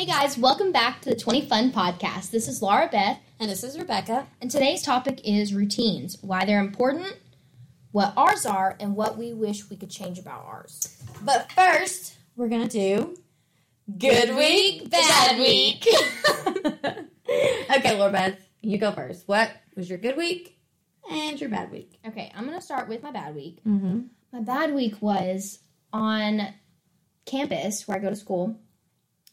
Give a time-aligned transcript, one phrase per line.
[0.00, 2.30] Hey guys, welcome back to the 20 Fun Podcast.
[2.30, 4.26] This is Laura Beth, And this is Rebecca.
[4.40, 7.18] and today's topic is routines why they're important,
[7.92, 11.04] what ours are, and what we wish we could change about ours.
[11.20, 13.18] But first, we're going to do
[13.98, 15.86] Good Week, Bad Week.
[17.76, 19.28] okay, Laura Beth, you go first.
[19.28, 20.58] What was your good week
[21.10, 21.98] and your bad week?
[22.06, 23.62] Okay, I'm going to start with my bad week.
[23.66, 24.00] Mm-hmm.
[24.32, 25.58] My bad week was
[25.92, 26.54] on
[27.26, 28.58] campus where I go to school.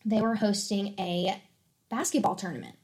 [0.07, 1.41] They were hosting a
[1.89, 2.77] basketball tournament,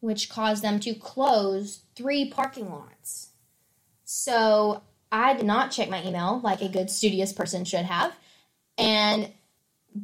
[0.00, 3.30] which caused them to close three parking lots.
[4.04, 8.14] So I did not check my email like a good studious person should have,
[8.76, 9.32] and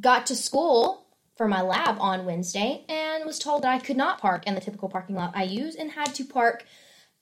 [0.01, 1.05] got to school
[1.37, 4.61] for my lab on Wednesday and was told that I could not park in the
[4.61, 6.65] typical parking lot I use and had to park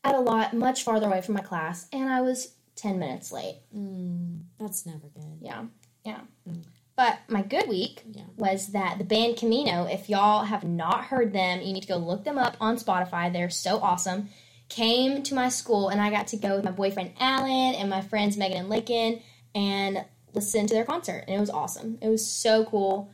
[0.05, 3.59] at a lot much farther away from my class, and I was 10 minutes late.
[3.75, 5.39] Mm, that's never good.
[5.41, 5.65] Yeah,
[6.05, 6.21] yeah.
[6.49, 6.63] Mm.
[6.97, 8.23] But my good week Yeah.
[8.37, 11.97] was that the band Camino, if y'all have not heard them, you need to go
[11.97, 13.31] look them up on Spotify.
[13.31, 14.29] They're so awesome.
[14.67, 18.01] Came to my school and I got to go with my boyfriend Alan and my
[18.01, 19.21] friends Megan and Lakin
[19.53, 21.23] and listen to their concert.
[21.27, 21.99] And it was awesome.
[22.01, 23.09] It was so cool.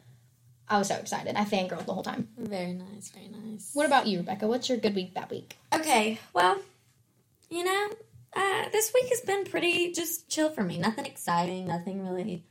[0.70, 1.36] I was so excited.
[1.36, 2.30] I fangirled the whole time.
[2.38, 3.72] Very nice, very nice.
[3.74, 4.48] What about you, Rebecca?
[4.48, 5.58] What's your good week, bad week?
[5.76, 6.58] Okay, well,
[7.50, 7.90] you know,
[8.34, 10.78] uh, this week has been pretty just chill for me.
[10.78, 12.46] Nothing exciting, nothing really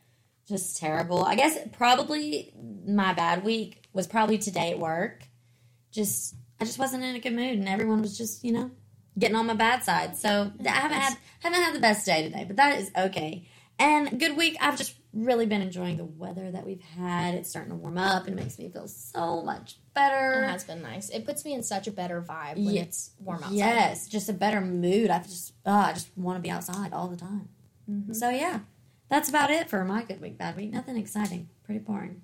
[0.53, 1.25] just terrible.
[1.25, 2.53] I guess probably
[2.87, 5.23] my bad week was probably today at work.
[5.91, 8.71] Just I just wasn't in a good mood, and everyone was just you know
[9.19, 10.17] getting on my bad side.
[10.17, 13.49] So I haven't had haven't had the best day today, but that is okay.
[13.79, 14.57] And good week.
[14.61, 17.35] I've just really been enjoying the weather that we've had.
[17.35, 20.45] It's starting to warm up, and it makes me feel so much better.
[20.45, 21.09] It has been nice.
[21.11, 23.57] It puts me in such a better vibe when it's warm outside.
[23.57, 25.11] Yes, just a better mood.
[25.11, 27.49] I just, oh, I just want to be outside all the time.
[27.91, 28.13] Mm-hmm.
[28.13, 28.61] So yeah,
[29.13, 30.73] that's about it for my good week, bad week.
[30.73, 31.51] Nothing exciting.
[31.65, 32.23] Pretty boring.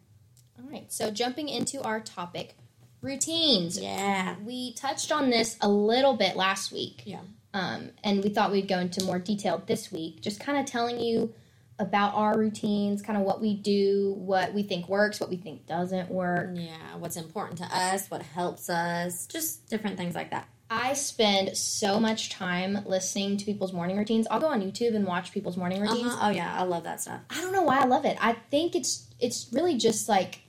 [0.59, 0.91] All right.
[0.91, 2.57] So jumping into our topic,
[3.03, 3.79] routines.
[3.79, 4.37] Yeah.
[4.43, 7.03] We touched on this a little bit last week.
[7.05, 7.21] Yeah.
[7.53, 10.99] Um, and we thought we'd go into more detail this week, just kind of telling
[10.99, 11.35] you
[11.79, 15.67] about our routines, kind of what we do, what we think works, what we think
[15.67, 16.51] doesn't work.
[16.55, 16.97] Yeah.
[16.99, 18.11] What's important to us?
[18.11, 19.27] What helps us?
[19.27, 20.49] Just different things like that.
[20.71, 24.27] I spend so much time listening to people's morning routines.
[24.31, 26.13] I'll go on YouTube and watch people's morning routines.
[26.13, 26.29] Uh-huh.
[26.29, 27.21] Oh yeah, I love that stuff.
[27.31, 28.19] I don't know why I love it.
[28.21, 30.41] I think it's it's really just like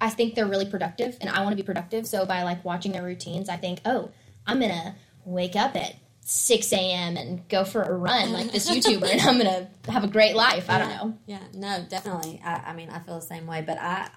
[0.00, 2.06] I think they're really productive and I want to be productive.
[2.06, 4.10] So by like watching their routines, I think, oh,
[4.46, 9.10] I'm gonna wake up at six AM and go for a run like this YouTuber
[9.10, 10.70] and I'm gonna have a great life.
[10.70, 11.18] I don't know.
[11.26, 11.42] Yeah.
[11.52, 12.40] No, definitely.
[12.44, 13.62] I, I mean, I feel the same way.
[13.66, 14.08] But I,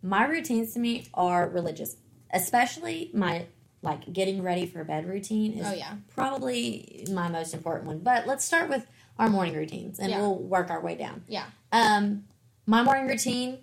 [0.00, 1.96] my routines to me are religious,
[2.32, 3.46] especially my
[3.86, 5.94] like getting ready for bed routine is Oh yeah.
[6.14, 8.00] probably my most important one.
[8.00, 8.86] But let's start with
[9.18, 10.20] our morning routines and Yeah.
[10.20, 11.24] we'll work our way down.
[11.28, 11.44] Yeah.
[11.72, 12.24] Um,
[12.66, 13.58] my morning routine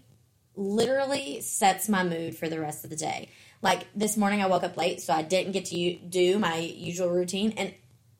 [0.56, 3.29] literally sets my mood for the rest of the day.
[3.61, 7.09] Like this morning, I woke up late, so I didn't get to do my usual
[7.09, 7.73] routine, and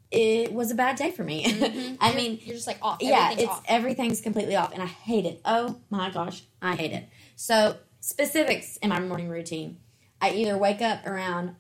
[0.10, 1.98] it was a bad day for me.
[2.02, 3.00] I mean, You're just like off.
[3.02, 3.64] yeah, it's off.
[3.68, 5.42] everything's completely off, and I hate it.
[5.44, 7.10] Oh my gosh, I hate it.
[7.36, 9.78] So specifics in my morning routine:
[10.22, 11.56] I either wake up around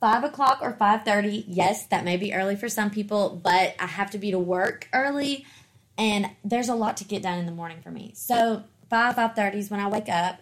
[0.00, 1.44] five o'clock or five thirty.
[1.48, 4.88] Yes, that may be early for some people, but I have to be to work
[4.92, 5.46] early,
[5.96, 8.12] and there's a lot to get done in the morning for me.
[8.14, 10.40] So five five thirty is when I wake up.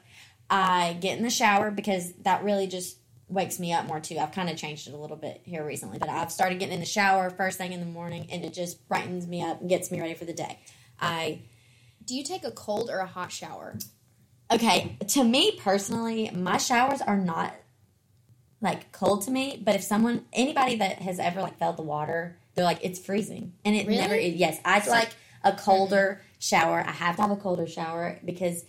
[0.51, 2.99] I get in the shower because that really just
[3.29, 4.19] wakes me up more too.
[4.19, 6.81] I've kind of changed it a little bit here recently, but I've started getting in
[6.81, 9.91] the shower first thing in the morning, and it just brightens me up and gets
[9.91, 10.59] me ready for the day.
[11.01, 11.41] I
[12.05, 13.77] Do you take a cold or a hot shower?
[14.53, 17.55] okay to me personally, my showers are not
[18.65, 22.37] like cold to me, but if someone anybody that has ever like felt the water,
[22.55, 24.01] they're like it's freezing, and it Really?
[24.01, 24.15] never.
[24.15, 25.11] It, yes, I like
[25.45, 26.83] a colder shower.
[26.87, 28.65] I have to have a colder shower because.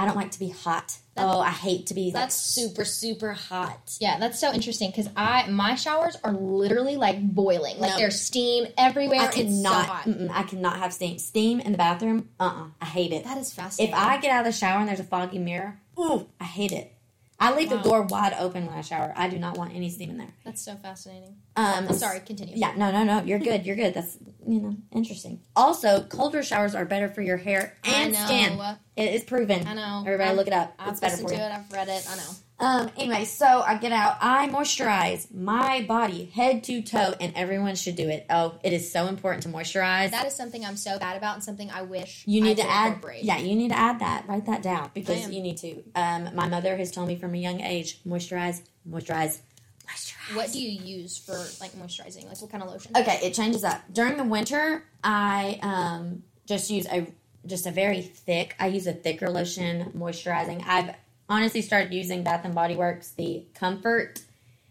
[0.00, 0.96] I don't like to be hot.
[1.16, 3.96] oh, I hate to be like that's- super, super hot.
[3.98, 7.80] Yeah, that's so interesting because I my showers are literally like boiling.
[7.80, 7.96] Like No.
[7.96, 9.22] there's steam everywhere.
[9.22, 9.86] I it's so cannot.
[9.86, 10.08] hot.
[10.30, 11.18] I cannot have steam.
[11.18, 12.28] Steam in the bathroom.
[12.38, 12.44] Uh.
[12.44, 13.24] uh I hate it.
[13.24, 13.92] That is fascinating.
[13.92, 16.70] If I get out of the shower and there's a foggy mirror, ooh, I hate
[16.70, 16.92] it.
[17.40, 17.76] I leave Wow.
[17.76, 19.12] the door wide open when I shower.
[19.16, 20.34] I do not want any steam in there.
[20.44, 21.36] that's so fascinating.
[21.56, 22.54] Um, Sorry, continue.
[22.56, 23.22] Yeah, no, no, no.
[23.22, 23.64] You're good.
[23.64, 23.94] You're good.
[23.94, 25.40] That's you know interesting.
[25.54, 28.26] Also, colder showers are better for your hair and I know.
[28.26, 28.60] skin.
[28.96, 29.66] It is proven.
[29.66, 30.00] I know.
[30.04, 30.74] Everybody, I've- look it up.
[30.78, 31.46] I've it's better listened for to you.
[31.48, 31.52] it.
[31.52, 32.06] I've read it.
[32.10, 32.30] I know.
[32.60, 32.90] Um.
[32.96, 34.16] Anyway, so I get out.
[34.20, 38.26] I moisturize my body head to toe, and everyone should do it.
[38.28, 40.10] Oh, it is so important to moisturize.
[40.10, 42.68] That is something I'm so bad about and something I wish You I need to
[42.68, 44.26] add, yeah, you need to add that.
[44.26, 45.82] Write that down because you need to.
[45.94, 49.38] Um, my mother has told me from a young age: moisturize, moisturize,
[49.86, 50.34] moisturize.
[50.34, 52.26] What do you use for like moisturizing?
[52.26, 52.92] Like what kind of lotion?
[52.96, 54.82] Okay, it changes up during the winter.
[55.04, 57.06] I um, just use a
[57.46, 58.56] just a very thick.
[58.58, 60.64] I use a thicker lotion moisturizing.
[60.66, 60.94] I've
[61.28, 64.20] honestly started using Bath and Body Works the Comfort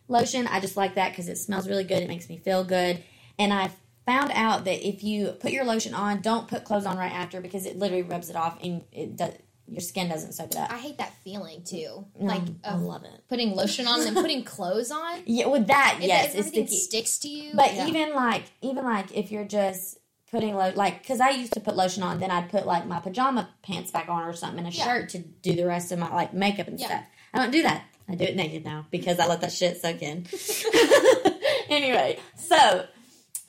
[0.07, 0.47] lotion.
[0.47, 2.01] I just like that because it smells really good.
[2.01, 3.03] It makes me feel good,
[3.37, 3.71] and I
[4.05, 7.41] found out that if you put your lotion on, don't put clothes on right after
[7.41, 9.33] because it literally rubs it off and it does
[9.67, 10.71] your skin doesn't soak it up.
[10.71, 12.05] I hate that feeling too.
[12.17, 13.23] No, like I love it.
[13.27, 15.23] putting lotion on and then putting clothes on.
[15.25, 17.51] Yeah, with that, yes, it's sticks to you.
[17.53, 17.87] But yeah.
[17.87, 19.96] even like, even like if you're just
[20.31, 22.99] putting lo- like, because I used to put lotion on, then I'd put like my
[22.99, 24.83] pajama pants back on or something and a Yeah.
[24.85, 26.87] shirt to do the rest of my like makeup and Yeah.
[26.87, 27.03] stuff.
[27.33, 27.83] I don't do that.
[28.09, 30.25] I do it naked now because I let that shit soak in.
[31.69, 32.85] anyway, so.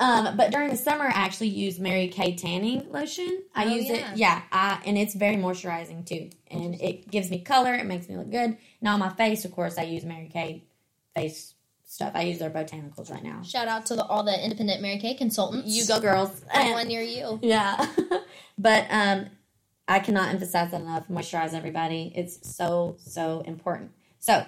[0.00, 3.42] Um, but during the summer, I actually use Mary Kay tanning lotion.
[3.52, 4.12] I Oh, use yeah.
[4.12, 7.74] it, yeah, I, and it's very moisturizing too, and it gives me color.
[7.74, 8.58] It makes me look good.
[8.80, 10.62] Now on my face, of course, I use Mary Kay
[11.16, 11.52] face
[11.88, 12.12] stuff.
[12.14, 13.42] I use their botanicals right now.
[13.42, 15.74] Shout out to the, all the independent Mary Kay consultants.
[15.74, 16.30] You go, girls.
[16.54, 17.40] Find one near you.
[17.42, 17.84] Yeah.
[18.58, 19.26] but um
[19.88, 21.08] I cannot emphasize that enough.
[21.08, 22.12] Moisturize everybody.
[22.14, 23.90] It's so, so important.
[24.20, 24.44] So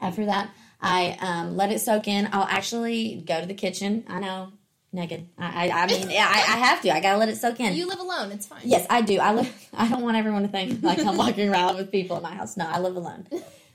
[0.00, 0.50] after that,
[0.80, 2.28] I um, let it soak in.
[2.32, 4.04] I'll actually go to the kitchen.
[4.08, 4.52] I know,
[4.92, 5.28] naked.
[5.36, 6.94] I, I, I mean, I, I have to.
[6.94, 7.74] I gotta let it soak in.
[7.74, 8.30] You live alone.
[8.30, 8.60] It's fine.
[8.64, 9.18] Yes, I do.
[9.18, 9.68] I live.
[9.74, 12.56] I don't want everyone to think like I'm walking around with people in my house.
[12.56, 13.26] No, I live alone.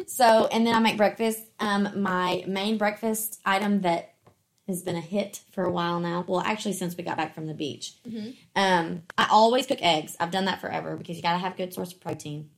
[0.06, 1.40] So, and then I make breakfast.
[1.60, 4.14] Um, my main breakfast item that
[4.68, 6.24] has been a hit for a while now.
[6.28, 7.94] Well, actually, since we got back from the beach,
[8.56, 10.16] um, I always cook eggs.
[10.20, 12.50] I've done that forever because you got to have a good source of protein.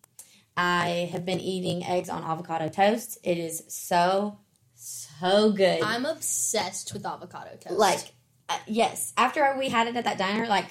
[0.58, 3.18] I have been eating eggs on avocado toast.
[3.24, 4.40] It is so,
[4.76, 5.82] so good.
[5.84, 7.78] I'm obsessed with avocado toast.
[7.80, 8.00] like
[8.50, 10.66] uh, yes after we had it at that diner like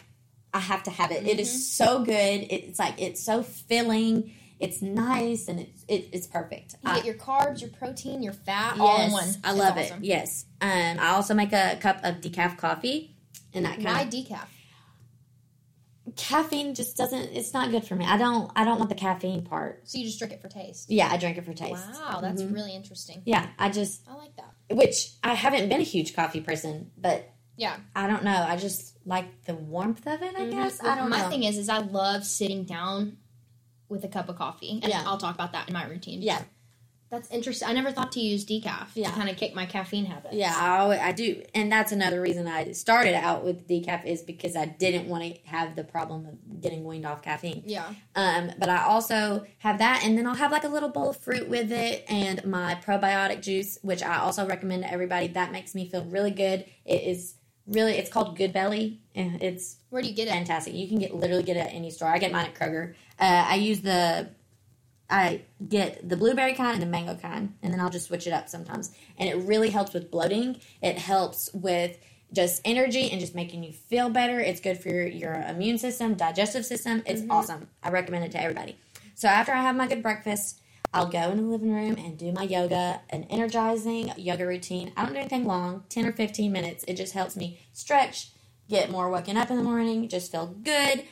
[0.53, 2.13] i have to have it It is so good
[2.51, 7.05] it's like it's so filling it's nice and it's it, it's perfect you I- get
[7.05, 9.29] your carbs, your protein, your fat, all in one.
[9.45, 10.03] i It's love awesome.
[10.03, 13.15] it yes um i also make a cup of decaf coffee
[13.55, 14.47] and that Why kind decaf?
[16.17, 19.43] caffeine just doesn't it's not good for me i don't i don't want the caffeine
[19.45, 20.91] part So you just drink it for taste.
[20.91, 22.55] yeah i drink it for taste Wow, that's Mhm.
[22.55, 23.23] really interesting.
[23.27, 24.55] yeah i just I like that.
[24.77, 27.77] which i haven't been a huge coffee person but Yeah.
[27.95, 31.21] i don't know i just like the warmth of it i guess i don't My
[31.23, 33.19] know thing is, is I love sitting down
[33.89, 35.03] with a cup of coffee, and Yeah.
[35.07, 36.23] I'll talk about that in my routine.
[36.23, 36.43] yeah
[37.11, 37.67] That's interesting.
[37.67, 39.09] I never thought to use decaf Yeah.
[39.09, 40.35] to kind of kick my caffeine habit.
[40.35, 44.55] Yeah, I, I do, and that's another reason I started out with decaf is because
[44.55, 47.63] I didn't want to have the problem of getting weaned off caffeine.
[47.65, 47.89] Yeah.
[48.15, 51.17] Um, but I also have that, and then I'll have like a little bowl of
[51.17, 55.29] fruit with it, and my probiotic juice, which I also recommend to everybody.
[55.29, 56.67] That makes me feel really good.
[56.85, 57.37] It is
[57.67, 60.33] really, it's called Good Belly, and it's Where do you get it?
[60.33, 60.75] fantastic.
[60.75, 62.09] You can get literally get it at any store.
[62.09, 62.95] I get mine at Kroger.
[63.19, 64.29] Uh, I use the
[65.11, 68.33] I get the blueberry kind and the mango kind, and then I'll just switch it
[68.33, 68.93] up sometimes.
[69.17, 70.61] And it really helps with bloating.
[70.83, 71.99] It helps with
[72.33, 74.39] just energy and just making you feel better.
[74.39, 77.03] It's good for your, your immune system, digestive system.
[77.07, 77.69] It's awesome.
[77.83, 78.77] I recommend it to everybody.
[79.15, 80.61] So after I have my good breakfast,
[80.93, 84.93] I'll go in the living room and do my yoga, an energizing yoga routine.
[84.97, 86.85] I don't do anything long, 10 or 15 minutes.
[86.87, 88.31] It just helps me stretch,
[88.69, 91.05] get more waking up in the morning, just feel good.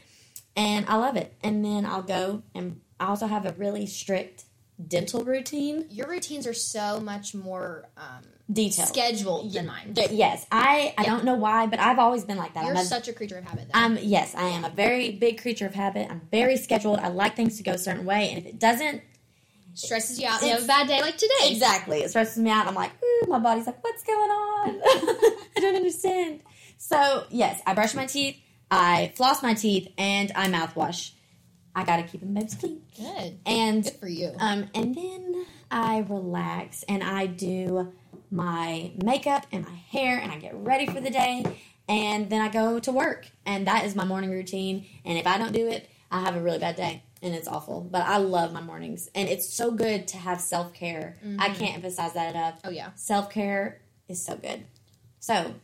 [0.57, 1.35] And I love it.
[1.43, 4.45] And then I'll go and I also have a really strict
[4.89, 5.87] dental routine.
[5.91, 8.89] Your routines are so much more um, Detailed.
[8.89, 9.95] scheduled than mine.
[10.11, 12.65] Yes, I I don't know why, but I've always been like that.
[12.65, 13.67] You're I'm a, such a creature of habit.
[13.67, 13.79] Though.
[13.79, 16.09] I'm yes, I am a very big creature of habit.
[16.11, 17.01] I'm very scheduled.
[17.01, 19.03] I like things to go a certain way, and if it doesn't,
[19.75, 20.41] Stresses you out.
[20.41, 21.51] You have a bad day like today.
[21.51, 22.67] exactly, it stresses me out.
[22.67, 24.69] I'm like, Ooh, my body's like, what's going on?
[24.85, 26.41] I don't understand.
[26.77, 28.37] So yes, I brush my teeth,
[28.71, 31.13] I floss my teeth, and I mouthwash.
[31.75, 32.83] I gotta keep them babes clean.
[32.97, 33.39] Good.
[33.45, 34.33] And Good for you.
[34.39, 37.93] Um, and then I relax and I do
[38.31, 41.45] my makeup and my hair and I get ready for the day.
[41.89, 43.29] And then I go to work.
[43.45, 44.87] And that is my morning routine.
[45.05, 47.83] And if I don't do it, I have a really bad day and it's awful.
[47.83, 49.11] But I love my mornings.
[49.15, 51.17] And it's so good to have self care.
[51.39, 52.59] I can't emphasize that enough.
[52.65, 52.91] oh yeah.
[52.95, 54.65] Self care is so good.
[55.21, 55.55] So,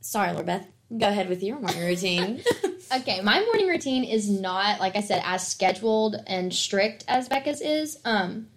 [0.00, 0.66] sorry, Laura Beth.
[0.96, 2.42] Go ahead with your morning routine.
[2.90, 7.60] Okay, my morning routine is not like I said as scheduled and strict as Becca's
[7.60, 7.98] is.
[8.06, 8.48] Um,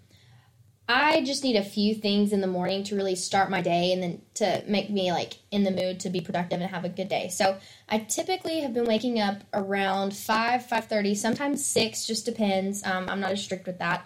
[0.87, 4.01] I just need a few things in the morning to really start my day and
[4.01, 7.09] then to make me like in the mood to be productive and have a good
[7.09, 7.27] day.
[7.27, 7.57] So
[7.89, 12.85] I typically have been waking up around five, five thirty, sometimes six, just depends.
[12.85, 14.05] Um, I'm not as strict with that.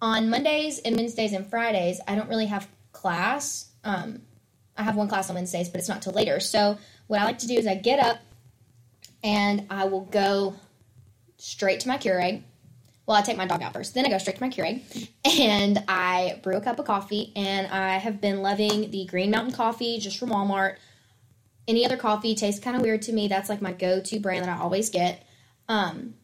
[0.00, 3.66] On Mondays and Wednesdays and Fridays, I don't really have class.
[3.84, 4.22] Um,
[4.76, 6.40] I have one class on Wednesdays, but it's not till later.
[6.40, 8.18] So what I like to do is I get up
[9.22, 10.54] and I will go
[11.36, 12.42] straight to my Keurig.
[13.06, 13.94] Well, I take my dog out first.
[13.94, 17.32] Then I go straight to my Keurig and I brew a cup of coffee.
[17.36, 20.76] And I have been loving the Green Mountain coffee just from Walmart.
[21.68, 23.28] Any other coffee tastes kind of weird to me.
[23.28, 25.26] That's like my go to brand that I always get.
[25.68, 26.14] Um,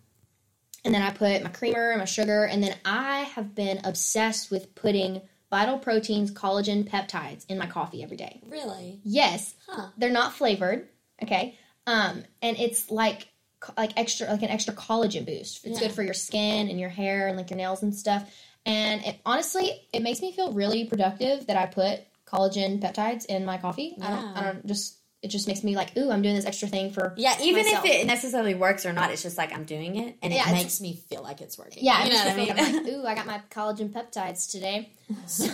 [0.84, 4.50] and then I put my creamer and my sugar, and then I have been obsessed
[4.50, 8.40] with putting vital proteins, collagen, peptides in my coffee every day.
[8.46, 9.00] Really?
[9.04, 9.88] Yes, Huh.
[9.96, 10.88] they're not flavored,
[11.22, 11.56] okay?
[11.86, 13.28] Um, and it's like
[13.76, 15.64] like extra like an extra collagen boost.
[15.64, 15.88] It's Yeah.
[15.88, 18.32] good for your skin and your hair and like your nails and stuff.
[18.66, 23.44] And it honestly, it makes me feel really productive that I put collagen peptides in
[23.44, 23.96] my coffee.
[24.00, 26.68] I don't I don't just it just makes me like, ooh, I'm doing this extra
[26.68, 27.84] thing for Yeah, even myself.
[27.84, 30.52] if it necessarily works or not, it's just like I'm doing it, and Yeah, it
[30.52, 31.84] makes me feel like it's working.
[31.84, 32.50] Yeah, you I know what I mean.
[32.50, 34.90] I'm like, ooh, I got my collagen peptides today.
[35.26, 35.46] So,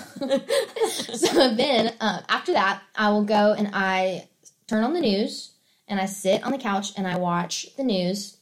[1.14, 4.28] so then um, after that, I will go and I
[4.66, 5.52] turn on the news
[5.88, 8.37] and I sit on the couch and I watch the news.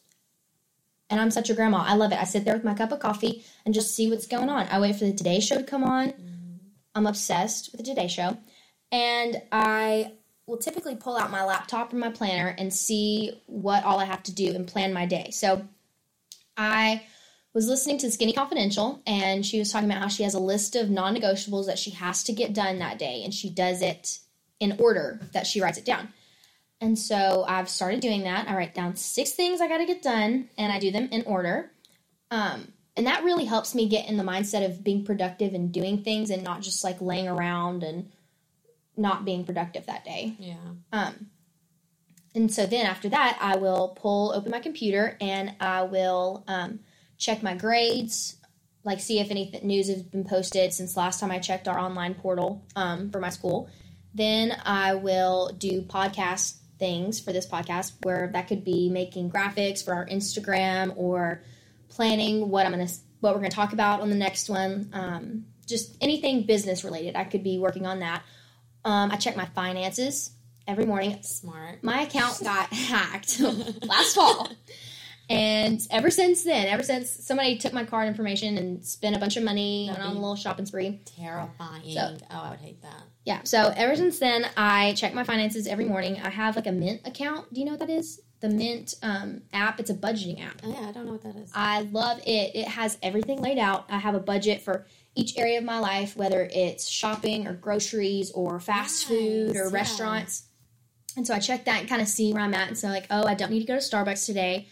[1.10, 1.84] And I'm such a grandma.
[1.86, 2.18] I love it.
[2.18, 4.66] I sit there with my cup of coffee and just see what's going on.
[4.70, 6.14] I wait for the Today Show to come on.
[6.94, 8.38] I'm obsessed with the Today Show.
[8.90, 10.12] And I
[10.52, 14.22] will typically pull out my laptop or my planner and see what all I have
[14.24, 15.30] to do and plan my day.
[15.30, 15.66] So
[16.58, 17.04] I
[17.54, 20.76] was listening to Skinny Confidential, and she was talking about how she has a list
[20.76, 24.18] of non negotiables that she has to get done that day, and she does it
[24.60, 26.10] in order that she writes it down.
[26.82, 28.46] And so I've started doing that.
[28.46, 31.22] I write down six things I got to get done, and I do them in
[31.22, 31.70] order.
[32.30, 36.02] Um, and that really helps me get in the mindset of being productive and doing
[36.02, 38.10] things and not just like laying around and
[38.96, 40.34] not being productive that day.
[40.38, 40.56] yeah.
[40.92, 41.30] Um,
[42.34, 46.80] and so then after that, I will pull open my computer and I will um,
[47.18, 48.36] check my grades,
[48.84, 52.14] like see if any news has been posted since last time I checked our online
[52.14, 53.68] portal um, for my school.
[54.14, 59.84] Then I will do podcast things for this podcast, where that could be making graphics
[59.84, 61.42] for our Instagram or
[61.88, 62.88] planning what I'm gonna
[63.20, 64.90] what we're gonna talk about on the next one.
[64.92, 68.22] Um, just anything business related, I could be working on that.
[68.84, 70.30] Um, I check my finances
[70.66, 71.22] every morning.
[71.22, 71.82] Smart.
[71.82, 74.48] My account got hacked last fall.
[75.30, 79.36] And ever since then, ever since somebody took my card information and spent a bunch
[79.36, 81.00] of money, went on a little shopping spree.
[81.16, 81.94] Terrifying.
[81.94, 83.02] So- oh, I would hate that.
[83.24, 86.20] Yeah, so ever since then, I check my finances every morning.
[86.24, 87.54] I have like a Mint account.
[87.54, 88.20] Do you know what that is?
[88.40, 89.78] The Mint um, app.
[89.78, 90.60] It's a budgeting app.
[90.64, 91.52] Oh, yeah, I don't know what that is.
[91.54, 92.56] I love it.
[92.56, 93.84] It has everything laid out.
[93.88, 98.30] I have a budget for each area of my life, whether it's shopping or groceries
[98.30, 99.70] or fast food or yeah.
[99.70, 100.44] restaurants.
[101.16, 102.68] And so I check that and kind of see where I'm at.
[102.68, 104.68] And so, like, oh, I don't need to go to Starbucks today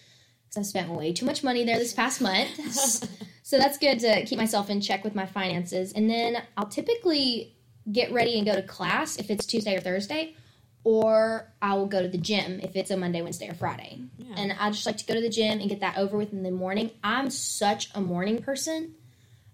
[0.49, 2.49] because I spent way too much money there this past month.
[3.43, 5.93] so that's good to keep myself in check with my finances.
[5.93, 7.57] And then I'll typically
[7.91, 10.35] get ready and go to class if it's Tuesday or Thursday,
[10.83, 14.01] or I will go to the gym if it's a Monday, Wednesday, or Friday.
[14.17, 14.35] Yeah.
[14.39, 16.43] And I just like to go to the gym and get that over with in
[16.43, 16.91] the morning.
[17.05, 18.95] I'm such a morning person.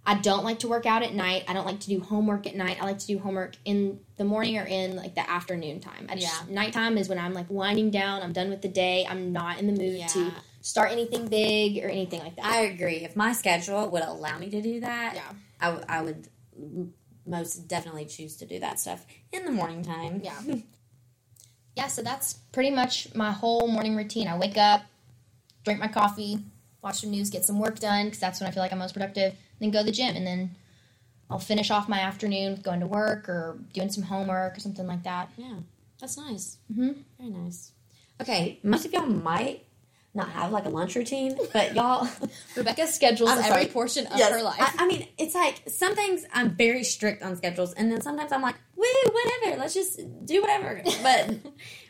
[0.08, 1.44] I don't like to work out at night.
[1.48, 2.78] I don't like to do homework at night.
[2.80, 6.06] I like to do homework in the morning or in like the afternoon time.
[6.08, 6.54] I just, Yeah.
[6.54, 8.22] Nighttime is when I'm like winding down.
[8.22, 9.04] I'm done with the day.
[9.08, 10.06] I'm not in the mood Yeah.
[10.06, 12.44] to start anything big or anything like that.
[12.44, 12.98] I agree.
[13.04, 15.22] If my schedule would allow me to do that, Yeah.
[15.60, 16.28] I, w- I would
[17.26, 20.20] most definitely choose to do that stuff in the morning time.
[20.22, 20.40] Yeah.
[21.76, 24.28] yeah, so that's pretty much my whole morning routine.
[24.28, 24.82] I wake up,
[25.64, 26.38] drink my coffee,
[26.86, 28.92] watch some news, get some work done because that's when I feel like I'm most
[28.94, 29.34] productive.
[29.60, 30.54] Then go to the gym, and then
[31.28, 34.86] I'll finish off my afternoon with going to work or doing some homework or something
[34.86, 35.30] like that.
[35.36, 35.56] Yeah,
[36.00, 36.58] that's nice.
[36.72, 37.02] Mhm.
[37.18, 37.72] Very nice.
[38.20, 39.64] Okay, most of y'all might
[40.14, 42.08] not have like a lunch routine, but y'all.
[42.56, 44.60] Rebecca schedules every portion of Yes, her life.
[44.60, 48.30] I, I mean, it's like some things I'm very strict on schedules, and then sometimes
[48.32, 50.82] I'm like, woo, whatever, let's just do whatever.
[51.02, 51.34] But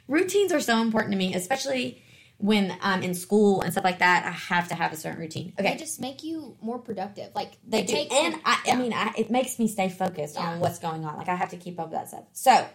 [0.08, 2.02] routines are so important to me, especially
[2.38, 4.24] when I'm in school and stuff like that.
[4.26, 5.54] I have to have a certain routine.
[5.58, 7.30] Okay, they just make you more productive.
[7.34, 10.50] Like they do, take- and I, I mean, I, it makes me stay focused Yeah.
[10.52, 11.16] on what's going on.
[11.16, 12.24] Like I have to keep up with that stuff.
[12.32, 12.66] So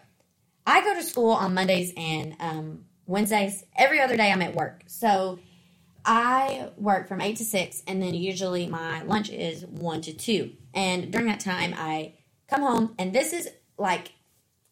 [0.65, 3.63] I go to school on Mondays and um, Wednesdays.
[3.77, 4.83] Every other day, I'm at work.
[4.87, 5.39] So
[6.05, 10.53] I work from eight to six, and then usually my lunch is one to two.
[10.73, 12.15] And during that time, I
[12.49, 14.13] come home, and this is like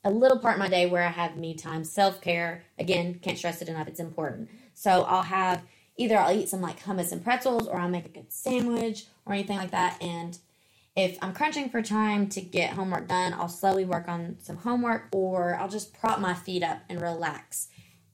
[0.03, 2.63] a little part of my day where I have me time, self care.
[2.79, 4.49] Again, can't stress it enough; it's important.
[4.79, 5.61] So I'll have
[5.97, 9.33] either I'll eat some like hummus and pretzels, or I'll make a good sandwich or
[9.33, 10.01] anything like that.
[10.01, 10.37] And
[10.95, 15.09] if I'm crunching for time to get homework done, I'll slowly work on some homework,
[15.11, 17.67] or I'll just prop my feet up and relax.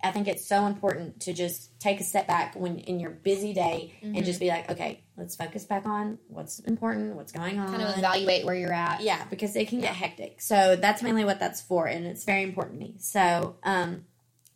[0.03, 3.53] I think it's so important to just take a step back when in your busy
[3.53, 7.69] day and just be like, okay, let's focus back on what's important, what's going on.
[7.69, 9.01] kind of evaluate where you're at.
[9.01, 10.41] Yeah, because it can get hectic.
[10.41, 12.95] So that's mainly what that's for, and it's very important to me.
[12.98, 14.05] So um,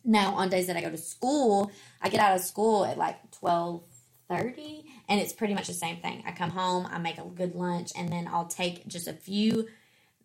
[0.04, 3.30] now on days that I go to school, I get out of school at like
[3.32, 3.82] twelve
[4.28, 6.22] thirty, and it's pretty much the same thing.
[6.26, 9.68] I come home, I make a good lunch, and then I'll take just a few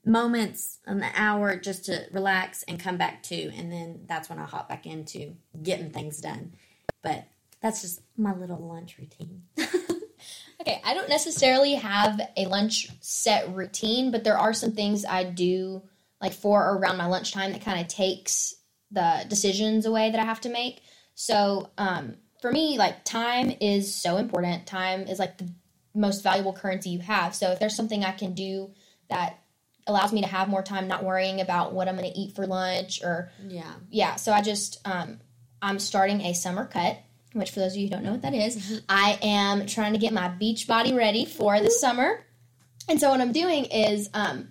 [0.05, 4.45] moments, an hour, just to relax and come back to, and then that's when I
[4.45, 6.53] hop back into getting things done.
[7.01, 7.25] But
[7.61, 9.43] that's just my little lunch routine.
[10.61, 15.23] Okay, I don't necessarily have a lunch set routine, but there are some things I
[15.23, 15.83] do
[16.19, 18.55] like for around my lunchtime that kind of takes
[18.95, 20.81] the decisions away that I have to make.
[21.13, 24.65] So, um, for me, like time is so important.
[24.65, 25.49] Time is like the
[25.93, 27.35] most valuable currency you have.
[27.35, 28.71] So, if there's something I can do
[29.09, 29.39] that
[29.87, 32.47] allows me to have more time not worrying about what I'm going to eat for
[32.47, 33.71] lunch or Yeah.
[33.91, 35.19] yeah, so I just um,
[35.61, 36.97] I'm starting a summer cut,
[37.33, 39.99] which for those of you who don't know what that is, I am trying to
[39.99, 42.25] get my beach body ready for the summer.
[42.89, 44.49] And so what I'm doing is um,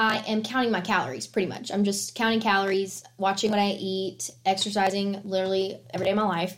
[0.00, 1.70] I am counting my calories pretty much.
[1.70, 6.56] I'm just counting calories, watching what I eat, exercising literally every day of my life.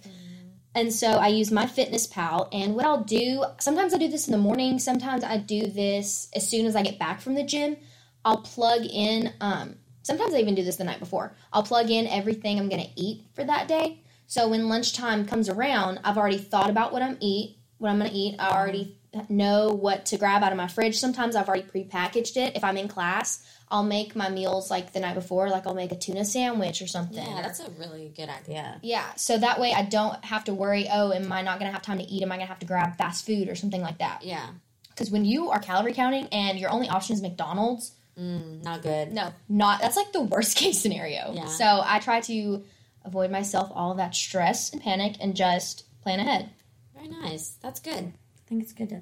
[0.76, 4.28] And so I use my fitness pal and what I'll do, sometimes I do this
[4.28, 7.42] in the morning, sometimes I do this as soon as I get back from the
[7.42, 7.78] gym.
[8.24, 11.34] I'll plug in um, sometimes I even do this the night before.
[11.52, 14.04] I'll plug in everything I'm going to eat for that day.
[14.28, 18.12] So when lunchtime comes around, I've already thought about what I'm eat, what I'm going
[18.12, 18.36] to eat.
[18.38, 20.98] I already know what to grab out of my fridge.
[20.98, 22.56] Sometimes I've already prepackaged it.
[22.56, 25.92] If I'm in class, I'll make my meals like the night before, like I'll make
[25.92, 27.24] a tuna sandwich or something.
[27.26, 28.78] Yeah, that's a really good idea.
[28.82, 31.72] yeah, so that way I don't have to worry, oh, am I not going to
[31.72, 32.22] have time to eat?
[32.22, 34.24] Am I going to have to grab fast food or something like that?
[34.24, 34.46] Yeah.
[34.90, 39.10] Because when you are calorie counting and your only option is McDonald's, Mm, not good.
[39.10, 41.32] no, not that's like the worst case scenario.
[41.32, 41.46] Yeah.
[41.46, 42.62] So I try to
[43.06, 46.50] avoid myself all of that stress and panic and just plan ahead.
[46.94, 47.56] Very nice.
[47.62, 48.12] That's good.
[48.52, 49.00] Think it's good to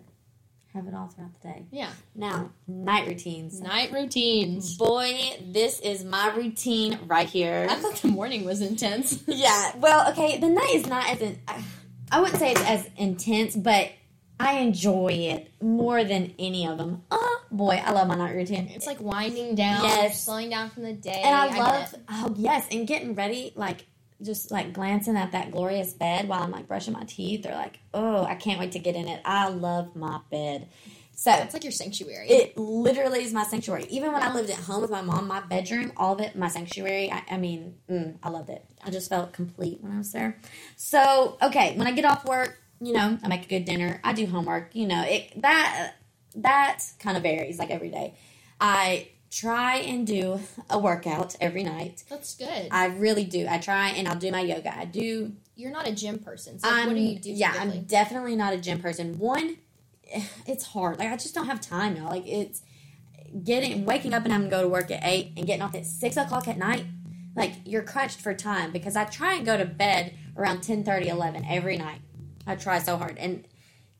[0.74, 1.66] have it all throughout the day.
[1.72, 1.90] Yeah.
[2.14, 3.60] Now, night routines.
[3.60, 4.76] Night routines.
[4.76, 5.12] Boy,
[5.44, 7.66] this is my routine right here.
[7.68, 9.24] I thought the morning was intense.
[9.26, 9.72] yeah.
[9.78, 11.40] Well, okay, the night is not as in,
[12.12, 13.90] I wouldn't say it's as intense, but
[14.38, 17.02] I enjoy it more than any of them.
[17.10, 18.68] Oh boy, I love my night routine.
[18.72, 20.24] It's like winding down, Yes.
[20.24, 21.22] slowing down from the day.
[21.24, 23.84] and I love oh yes, and getting ready like
[24.22, 27.78] just like glancing at that glorious bed while I'm like brushing my teeth or like
[27.94, 29.20] oh I can't wait to get in it.
[29.24, 30.68] I love my bed.
[31.14, 32.28] So It's like your sanctuary.
[32.30, 33.84] it literally is my sanctuary.
[33.90, 36.48] Even when I lived at home with my mom, my bedroom, all of it, my
[36.48, 37.12] sanctuary.
[37.12, 38.64] I, I mean, mm, I loved it.
[38.82, 40.38] I just felt complete when I was there.
[40.76, 44.00] So, okay, when I get off work, you know, I make a good dinner.
[44.02, 44.74] I do homework.
[44.74, 45.92] You know, it that
[46.36, 48.14] that kind of varies like every day.
[48.58, 52.04] I try and do a workout every night.
[52.08, 52.68] That's good.
[52.70, 53.46] I really do.
[53.48, 54.76] I try and I'll do my yoga.
[54.76, 57.30] I do You're not a gym person, so I'm, what do you do?
[57.30, 57.78] Yeah, typically?
[57.78, 59.18] I'm definitely not a gym person.
[59.18, 59.56] One,
[60.46, 60.98] it's hard.
[60.98, 62.08] Like I just don't have time now.
[62.08, 62.62] Like it's
[63.44, 65.86] getting waking up and having to go to work at eight and getting off at
[65.86, 66.84] six o'clock at night.
[67.36, 71.08] Like you're crunched for time because I try and go to bed around 10, 30,
[71.08, 72.00] 11 every night.
[72.46, 73.46] I try so hard and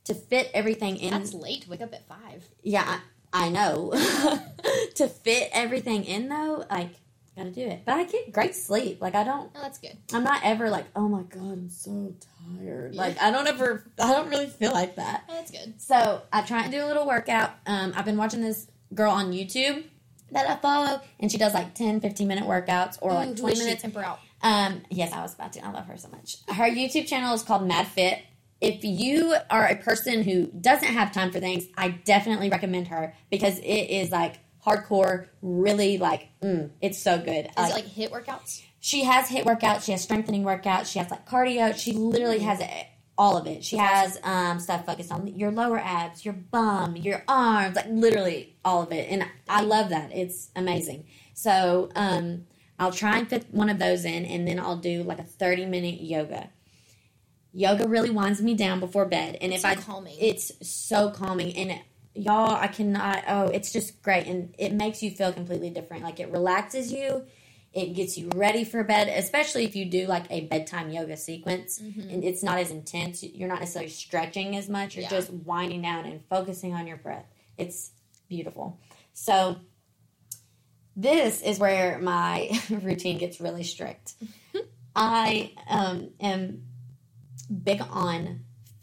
[0.04, 1.12] to fit everything in.
[1.12, 1.66] That's late.
[1.68, 2.48] Wake up at five.
[2.62, 2.98] yeah,
[3.32, 3.92] I, know.
[4.96, 6.90] to fit everything in though, like
[7.36, 7.82] gotta do it.
[7.84, 9.00] But I get great sleep.
[9.00, 9.96] Like I don't Oh, that's good.
[10.12, 12.14] I'm not ever like, oh my god, I'm so
[12.58, 12.94] tired.
[12.94, 15.24] Like I don't ever, I don't really feel like that.
[15.28, 15.80] Oh, that's good.
[15.80, 17.52] So I try and do a little workout.
[17.66, 19.84] Um, I've been watching this girl on YouTube
[20.32, 23.82] that I follow, and she does like 10, 15 minute workouts or like 20 minutes.
[23.82, 24.20] Temper out.
[24.42, 25.64] Um, yes, I was about to.
[25.64, 26.36] I love her so much.
[26.48, 28.20] Her YouTube channel is called Mad Fit.
[28.60, 33.14] If you are a person who doesn't have time for things, I definitely recommend her
[33.30, 37.46] because it is like hardcore, really like, mm, it's so good.
[37.46, 38.62] Is Like, it like HIIT workouts?
[38.80, 41.74] she has HIIT workouts, she has strengthening workouts, she has like cardio.
[41.74, 43.64] She literally has it, all of it.
[43.64, 48.56] She has um, stuff focused on your lower abs, your bum, your arms, like literally
[48.64, 49.10] all of it.
[49.10, 50.12] And I love that.
[50.14, 51.06] It's amazing.
[51.34, 52.46] So um,
[52.78, 55.64] I'll try and fit one of those in, and then I'll do like a 30
[55.66, 56.50] minute yoga.
[57.52, 60.16] Yoga really winds me down before bed, and It's if so I calming.
[60.20, 61.80] it's so calming and
[62.12, 66.18] y'all i cannot oh it's just great and it makes you feel completely different like
[66.18, 67.24] it relaxes you
[67.72, 71.78] it gets you ready for bed especially if you do like a bedtime yoga sequence
[71.78, 75.08] and it's not as intense you're not necessarily stretching as much you're Yeah.
[75.10, 77.92] just winding down and focusing on your breath it's
[78.28, 78.80] beautiful
[79.12, 79.56] so
[80.96, 84.14] this is where my routine gets really strict
[84.96, 86.62] i um, am
[87.62, 88.40] big on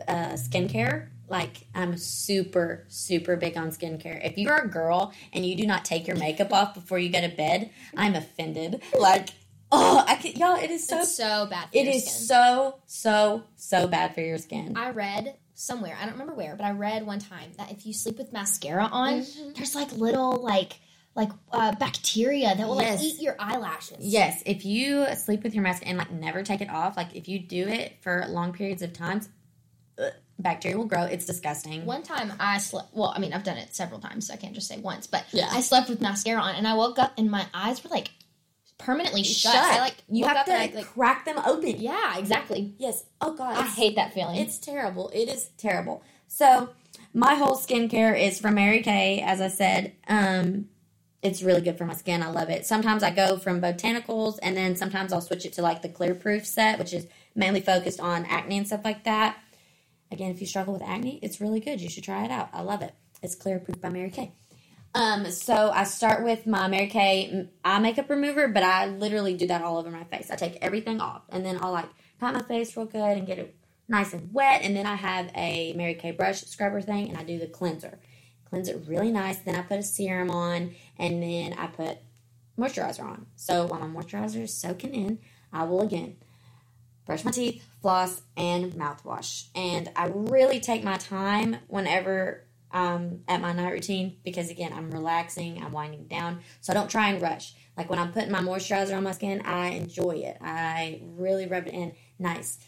[0.07, 1.09] uh, skincare.
[1.29, 4.25] Like I'm super, super big on skincare.
[4.25, 7.19] If you're a girl and you do not take your makeup off before you go
[7.21, 8.81] to bed, I'm offended.
[8.97, 9.29] Like,
[9.71, 11.67] oh, I can, y'all, it is so, it's so bad.
[11.73, 12.25] It is skin.
[12.27, 14.77] so, so, so bad for your skin.
[14.77, 17.91] I read somewhere, I don't remember where, but I read one time that if you
[17.93, 19.53] sleep with mascara on, Mm-hmm.
[19.55, 20.73] there's like little like
[21.17, 22.99] like uh, bacteria that will Yes.
[23.01, 23.97] like eat your eyelashes.
[23.99, 27.27] Yes, if you sleep with your mask and like never take it off, like if
[27.27, 29.27] you do it for long periods of times,
[29.99, 31.03] ugh, bacteria will grow.
[31.03, 31.85] It's disgusting.
[31.85, 32.93] One time I slept.
[32.95, 35.07] Well, I mean, I've done it several times, so I can't just say once.
[35.07, 35.49] But Yeah.
[35.51, 38.11] I slept with mascara on, and I woke up and my eyes were like
[38.77, 39.53] permanently shut.
[39.53, 39.63] Shut.
[39.63, 41.77] I like you have to I, like crack them open.
[41.81, 42.75] yeah, exactly.
[42.77, 43.03] Yes.
[43.21, 43.57] Oh God.
[43.57, 44.35] I hate that feeling.
[44.37, 45.09] It's terrible.
[45.15, 46.03] It is terrible.
[46.27, 46.69] So,
[47.13, 49.93] my whole skincare is from Mary Kay, as I said.
[50.07, 50.67] Um,
[51.21, 52.21] it's really good for my skin.
[52.21, 52.65] I love it.
[52.65, 56.13] Sometimes I go from botanicals and then sometimes I'll switch it to like the clear
[56.13, 59.37] proof set, which is mainly focused on acne and stuff like that.
[60.11, 61.81] Again, if you struggle with acne, it's really good.
[61.81, 62.49] You should try it out.
[62.53, 62.93] I love it.
[63.21, 64.31] It's clear proof by Mary Kay.
[64.93, 69.47] Um, so I start with my Mary Kay eye makeup remover, but I literally do
[69.47, 70.31] that all over my face.
[70.31, 73.39] I take everything off and then I'll like pat my face real good and get
[73.39, 73.55] it
[73.87, 74.61] nice and wet.
[74.63, 77.99] And then I have a Mary Kay brush scrubber thing and I do the cleanser.
[78.49, 79.37] Cleanse it really nice.
[79.39, 81.97] Then I put a serum on and then I put
[82.57, 83.27] moisturizer on.
[83.35, 85.19] So while my moisturizer is soaking in,
[85.51, 86.17] I will again
[87.05, 89.47] brush my teeth, floss, and mouthwash.
[89.55, 94.91] And I really take my time whenever um, at my night routine because again, I'm
[94.91, 97.55] relaxing, I'm winding down, so I don't try and rush.
[97.77, 100.37] Like when I'm putting my moisturizer on my skin, I enjoy it.
[100.41, 102.59] I really rub it in nice.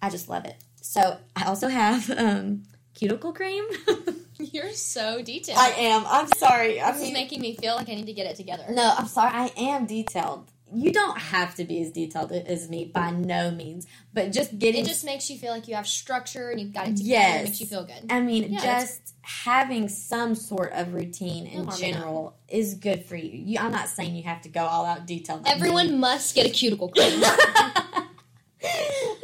[0.00, 0.56] I just love it.
[0.80, 2.62] So I also have um,
[2.94, 3.64] cuticle cream.
[4.52, 5.58] You're so detailed.
[5.58, 6.04] I am.
[6.06, 6.80] I'm sorry.
[6.80, 8.64] I this is making me feel like I need to get it together.
[8.70, 9.30] No, I'm sorry.
[9.32, 10.48] I am detailed.
[10.72, 14.84] You don't have to be as detailed as me by no means, but just getting
[14.84, 17.08] it just makes you feel like you have structure and you've got it together.
[17.08, 17.40] Yes.
[17.40, 18.06] It makes you feel good.
[18.08, 23.16] I mean, Yeah, just having some sort of routine in No general is good for
[23.16, 23.32] you.
[23.32, 23.58] you.
[23.58, 25.42] I'm not saying you have to go all out detailed.
[25.44, 27.20] Everyone must get a cuticle cream.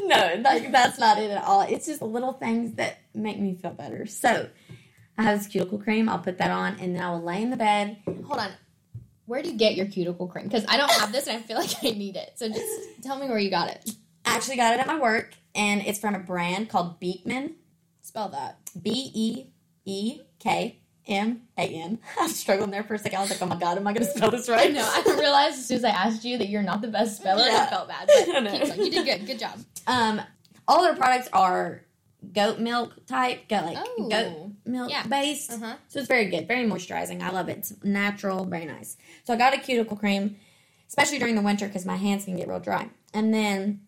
[0.02, 1.60] no, like that's not it at all.
[1.62, 4.06] It's just little things that make me feel better.
[4.06, 4.48] So
[5.18, 6.08] I have this cuticle cream.
[6.08, 7.98] I'll put that on, and then I will lay in the bed.
[8.06, 8.50] Hold on.
[9.26, 10.44] Where do you get your cuticle cream?
[10.44, 12.32] Because I don't have this and I feel like I need it.
[12.36, 13.90] So just tell me where you got it.
[14.24, 17.54] I actually got it at my work, and it's from a brand called Beekman.
[18.02, 18.58] Spell that.
[18.80, 19.46] B E
[19.84, 21.98] E K M A N.
[22.20, 23.18] I was struggling there for a second.
[23.18, 24.72] I was like, oh my god, am I going to spell this right?
[24.72, 24.82] No.
[24.82, 27.64] I realized as soon as I asked you that you're not the best speller, Yeah.
[27.66, 28.08] I felt bad.
[28.12, 28.74] I But know.
[28.74, 28.76] keep.
[28.76, 29.26] You did good.
[29.26, 29.58] Good job.
[29.88, 30.20] Um,
[30.68, 31.82] all their products are
[32.32, 34.08] goat milk type, goat like Oh.
[34.08, 35.06] goat milk Yeah.
[35.06, 35.50] based.
[35.52, 35.76] Uh-huh.
[35.88, 37.22] So it's very good, very moisturizing.
[37.22, 37.58] I love it.
[37.58, 38.96] It's natural, very nice.
[39.24, 40.36] So I got a cuticle cream,
[40.88, 42.90] especially during the winter because my hands can get real dry.
[43.14, 43.80] And then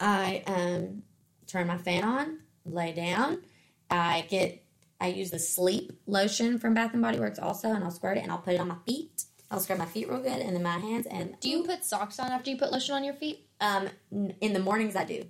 [0.00, 1.02] I um,
[1.46, 3.42] turn my fan on, lay down.
[3.90, 4.60] I get
[5.00, 8.22] I use the sleep lotion from Bath and Body Works also, and I'll squirt it
[8.22, 9.24] and I'll put it on my feet.
[9.50, 11.06] I'll scrub my feet real good, and then my hands.
[11.06, 13.46] And Do you put socks on after you put lotion on your feet?
[13.60, 13.88] um
[14.40, 15.24] in the mornings I do.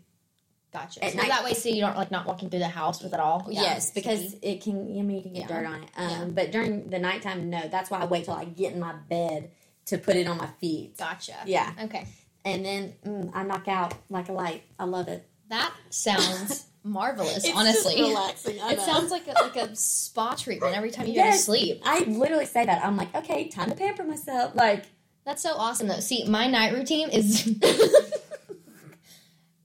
[0.74, 1.02] Gotcha.
[1.04, 3.14] At so night- that way, so you don't like not walking through the house with
[3.14, 3.46] it all.
[3.48, 4.74] Yeah, yes, because it can.
[4.80, 5.56] I mean, you can get Yeah.
[5.60, 5.88] dirt on it.
[5.96, 6.24] Um, Yeah.
[6.26, 7.68] But during the nighttime, no.
[7.68, 9.50] That's why I wait till I get in my bed
[9.86, 11.34] to put it on my feet, gotcha.
[11.46, 11.70] Yeah.
[11.84, 12.06] Okay.
[12.46, 14.64] and then mm, I knock out like a light.
[14.78, 15.26] I love it.
[15.48, 17.46] That sounds marvelous.
[17.54, 18.60] Honestly, relaxing.
[18.60, 21.80] I it sounds like a, like a spa treatment every time you go to sleep.
[21.86, 22.84] I literally say that.
[22.84, 24.54] I'm like, okay, time to pamper myself.
[24.54, 24.84] Like,
[25.24, 26.00] That's so awesome though.
[26.00, 27.46] See, my night routine is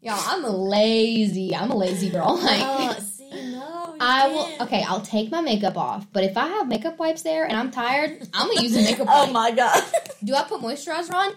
[0.01, 1.55] Y'all, I'm lazy.
[1.55, 2.37] I'm a lazy girl.
[2.43, 6.47] Like oh, see, no, I will okay, I'll take my makeup off, but if I
[6.47, 9.33] have makeup wipes there and I'm tired, I'm gonna use a makeup Oh wipe.
[9.33, 9.83] my god.
[10.23, 11.33] Do I put moisturizer on?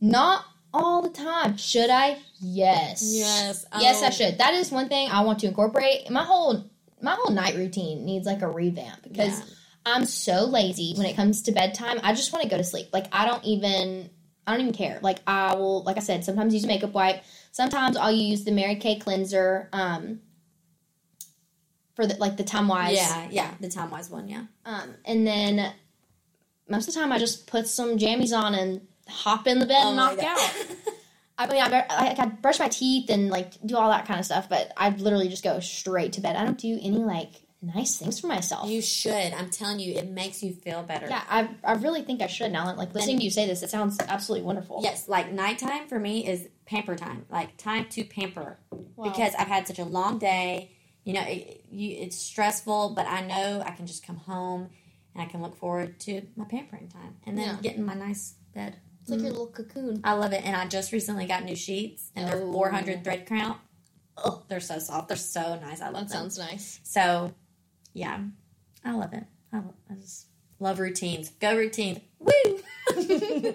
[0.00, 0.44] Not
[0.74, 1.56] all the time.
[1.56, 2.18] Should I?
[2.40, 3.02] Yes.
[3.14, 3.64] yes.
[3.78, 4.38] Yes, I should.
[4.38, 6.10] That is one thing I want to incorporate.
[6.10, 6.64] My whole
[7.00, 9.44] my whole night routine needs like a revamp because Yeah.
[9.86, 11.98] I'm so lazy when it comes to bedtime.
[12.02, 12.88] I just want to go to sleep.
[12.92, 14.10] Like I don't even
[14.46, 14.98] I don't even care.
[15.02, 17.22] Like I will like I said, sometimes use a makeup wipe.
[17.52, 20.20] Sometimes I'll use the Mary Kay cleanser um
[21.94, 22.96] for the like the time wise.
[22.96, 24.28] Yeah, yeah, the time wise one.
[24.28, 24.44] Yeah.
[24.64, 25.72] Um and then
[26.68, 29.86] most of the time I just put some jammies on and hop in the bed
[29.86, 30.38] and Oh my knock God.
[30.38, 30.66] out.
[31.38, 34.26] I mean, I, I, I brush my teeth and like do all that kind of
[34.26, 36.36] stuff, but I literally just go straight to bed.
[36.36, 37.30] I don't do any like
[37.62, 38.68] nice things for myself.
[38.68, 39.32] You should.
[39.32, 41.06] I'm telling you, it makes you feel better.
[41.08, 42.74] yeah, I, I really think I should now.
[42.74, 44.80] Like listening to you say this, it sounds absolutely wonderful.
[44.82, 48.58] Yes, like nighttime for me is pamper time, like time to pamper.
[48.96, 49.10] Wow.
[49.10, 50.72] Because I've had such a long day.
[51.04, 54.70] You know, it, you, it's stressful, but I know I can just come home
[55.14, 57.58] and I can look forward to my pampering time and then Yeah.
[57.60, 58.76] get in my nice bed.
[59.00, 59.38] it's like your mm-hmm.
[59.38, 60.00] little cocoon.
[60.04, 60.44] I love it.
[60.44, 62.52] And I just recently got new sheets and they're Oh.
[62.52, 63.58] 400 thread count.
[64.16, 65.08] Oh, they're so soft.
[65.08, 65.80] They're so nice.
[65.80, 66.30] I love That them.
[66.30, 66.80] sounds nice.
[66.84, 67.34] So,
[67.92, 68.20] yeah,
[68.84, 69.24] I love it.
[69.52, 70.26] I, love, I just
[70.58, 71.30] love routines.
[71.40, 72.00] Go routines.
[72.18, 72.60] Woo!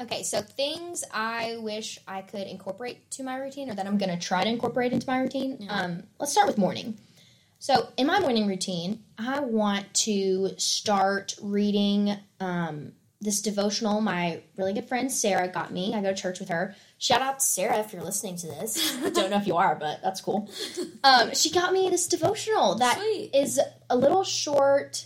[0.00, 4.10] Okay, so things I wish I could incorporate to my routine or that I'm going
[4.10, 5.58] to try to incorporate into my routine.
[5.60, 5.72] Yeah.
[5.72, 6.98] Um, let's start with morning.
[7.60, 12.92] So, in my morning routine, I want to start reading um,
[13.24, 15.94] this devotional my really good friend Sarah got me.
[15.94, 16.74] I go to church with her.
[16.98, 18.96] Shout out to Sarah if you're listening to this.
[19.02, 20.48] I don't know if you are, but that's cool.
[21.04, 22.98] Um, she got me this devotional that
[23.34, 23.66] is Sweet.
[23.90, 25.04] a little short,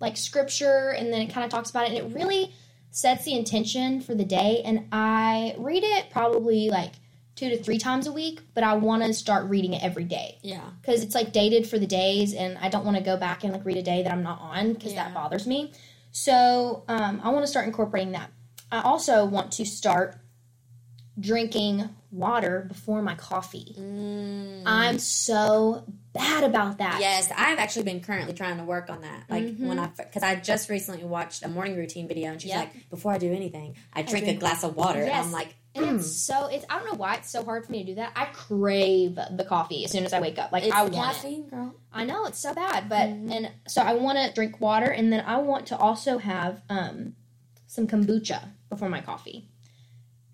[0.00, 2.52] like scripture, and then it kind of talks about it, and it really
[2.90, 4.62] sets the intention for the day.
[4.64, 6.92] And I read it probably like
[7.36, 10.38] two to three times a week, but I want to start reading it every day
[10.42, 10.60] Yeah.
[10.80, 13.52] because it's like dated for the days, and I don't want to go back and
[13.52, 15.04] like read a day that I'm not on because Yeah.
[15.04, 15.72] that bothers me.
[16.12, 18.30] So um, I want to start incorporating that.
[18.70, 20.18] I also want to start
[21.18, 23.74] drinking water before my coffee.
[24.66, 27.00] I'm so bad about that.
[27.00, 29.24] Yes, I've actually been currently trying to work on that.
[29.28, 32.58] Like when I, because I just recently watched a morning routine video, and she's Yep.
[32.60, 35.24] like, "Before I do anything, I drink, drink- a glass of water." And Yes.
[35.24, 35.94] I'm like, And mm.
[35.96, 38.12] it's so it's I don't know why it's so hard for me to do that.
[38.14, 40.52] I crave the coffee as soon as I wake up.
[40.52, 41.14] Like "It's I the want it.
[41.14, 43.30] caffeine, girl." I know it's so bad, but Mhm.
[43.32, 47.14] and so I want to drink water, and then I want to also have um,
[47.66, 49.48] some kombucha before my coffee.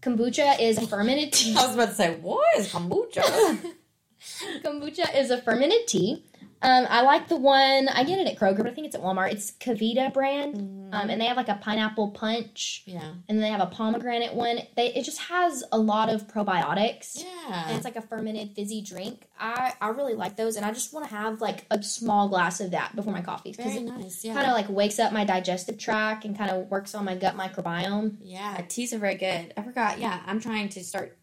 [0.02, 1.54] Kombucha is a fermented tea.
[1.56, 3.74] I was about to say, "What is kombucha?"
[4.64, 6.24] kombucha is a fermented tea.
[6.60, 9.02] Um, I like the one I get it at Kroger, but I think it's at
[9.02, 9.30] Walmart.
[9.32, 10.56] It's KeVita brand,
[10.92, 14.58] um, and they have like a pineapple punch, yeah, and they have a pomegranate one.
[14.76, 17.16] They it just has a lot of probiotics.
[17.16, 17.70] and yeah.
[17.76, 19.28] it's like a fermented fizzy drink.
[19.38, 22.60] I I really like those, and I just want to have like a small glass
[22.60, 24.24] of that before my coffee because Very it nice.
[24.24, 27.14] Yeah, kind of like wakes up my digestive tract and kind of works on my
[27.14, 28.16] gut microbiome.
[28.20, 28.60] yeah.
[28.68, 29.52] Teas are very good.
[29.56, 30.00] I forgot.
[30.00, 31.16] Yeah, I'm trying to start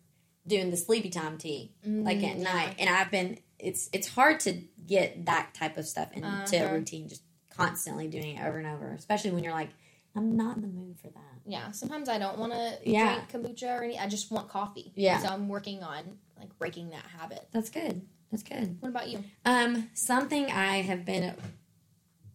[0.47, 3.39] doing the sleepy time tea, like at Mm, night, and I've been.
[3.57, 6.65] It's it's hard to get that type of stuff into Uh-huh.
[6.65, 9.69] a routine, just constantly doing it over and over, especially when you're like,
[10.15, 11.21] I'm not in the mood for that.
[11.45, 13.21] Yeah, sometimes I don't want to Yeah.
[13.29, 13.99] drink kombucha or any.
[13.99, 14.91] I just want coffee.
[14.95, 15.19] Yeah.
[15.19, 17.47] so I'm working on like breaking that habit.
[17.51, 18.01] That's good.
[18.31, 18.77] That's good.
[18.81, 19.23] What about you?
[19.45, 21.35] Um, something I have been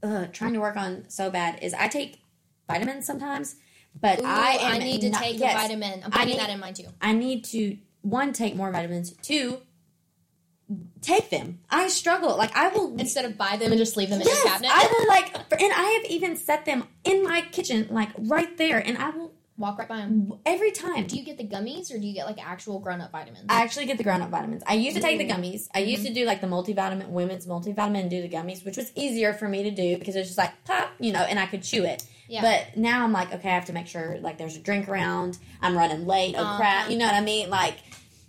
[0.03, 2.21] uh, trying to work on so bad is I take
[2.69, 3.57] vitamins sometimes,
[3.99, 6.03] but Ooh, I am need to not- take yes, a vitamin.
[6.05, 6.87] I'm I putting need- that in mind too.
[7.01, 9.13] I need to one take more vitamins.
[9.23, 9.59] Two,
[11.01, 11.59] take them.
[11.71, 12.37] I struggle.
[12.37, 12.97] Like I will.
[12.99, 15.73] Instead of buy them and just leave them in the cabinet, I will like, and
[15.73, 19.79] I have even set them in my kitchen, like right there, and I will walk
[19.79, 20.33] right by them.
[20.47, 21.07] every time.
[21.07, 23.45] Do you get the gummies or do you get like actual grown up vitamins?
[23.51, 24.63] I actually get the ground up vitamins.
[24.67, 25.69] I used to take the gummies.
[25.75, 28.91] I used to do like the multivitamin, women's multivitamin, and do the gummies, which was
[28.95, 31.45] easier for me to do because it was just like pop, you know, and I
[31.47, 32.03] could chew it.
[32.27, 34.89] yeah, But now I'm like, okay, I have to make sure like there's a drink
[34.89, 35.37] around.
[35.61, 36.37] I'm running late.
[36.39, 36.93] Oh crap, Uh-huh.
[36.93, 37.51] you know what I mean?
[37.51, 37.75] Like,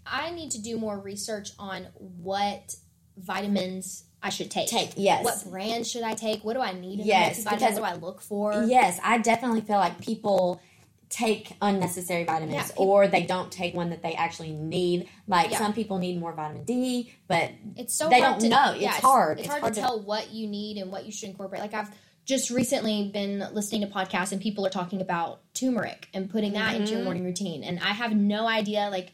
[0.06, 2.76] I need to do more research on what
[3.18, 4.68] vitamins I should take.
[4.70, 6.44] take yes, What brand should I take?
[6.44, 7.52] What do I need Yes, multivitamin?
[7.52, 8.64] because- What do I look for?
[8.64, 9.00] yes.
[9.04, 10.62] I definitely feel like people
[11.10, 15.10] take unnecessary vitamins Yeah, people- or they don't take one that they actually need.
[15.28, 15.58] Like Yeah.
[15.58, 18.74] some people need more vitamin D, but It's so They don't to know.
[18.80, 19.40] Yeah, It's hard.
[19.40, 21.62] It's, It's hard, hard to to- tell what you need and what you should incorporate.
[21.62, 21.90] Like I've
[22.24, 26.76] just recently been listening to podcasts and people are talking about turmeric and putting that
[26.76, 27.06] into your Mhm.
[27.06, 29.12] morning routine, and I have no idea like